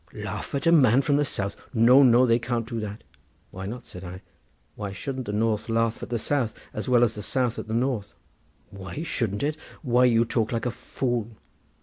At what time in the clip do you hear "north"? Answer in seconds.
5.31-5.69, 7.75-8.15